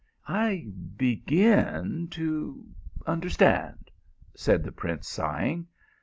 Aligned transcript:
"I 0.45 0.65
begin 0.97 2.07
to 2.09 2.65
understand!" 3.05 3.91
said 4.43 4.63
the 4.63 4.71
prince 4.71 5.07
sigh 5.07 5.45
ing. 5.45 5.67